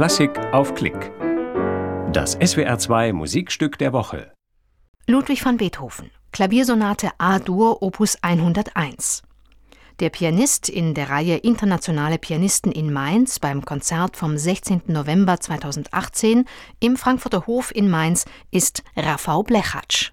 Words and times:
Klassik 0.00 0.30
auf 0.54 0.74
Klick. 0.74 1.12
Das 2.10 2.38
SWR2 2.38 3.12
Musikstück 3.12 3.76
der 3.76 3.92
Woche. 3.92 4.32
Ludwig 5.06 5.44
van 5.44 5.58
Beethoven, 5.58 6.10
Klaviersonate 6.32 7.10
A-Dur 7.18 7.82
Opus 7.82 8.16
101. 8.22 9.22
Der 9.98 10.08
Pianist 10.08 10.70
in 10.70 10.94
der 10.94 11.10
Reihe 11.10 11.36
Internationale 11.36 12.16
Pianisten 12.16 12.72
in 12.72 12.90
Mainz 12.90 13.40
beim 13.40 13.62
Konzert 13.62 14.16
vom 14.16 14.38
16. 14.38 14.84
November 14.86 15.38
2018 15.38 16.46
im 16.80 16.96
Frankfurter 16.96 17.46
Hof 17.46 17.70
in 17.70 17.90
Mainz 17.90 18.24
ist 18.50 18.82
Rafał 18.96 19.42
Blechatsch. 19.42 20.12